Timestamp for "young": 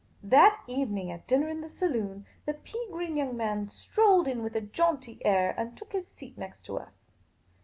3.17-3.37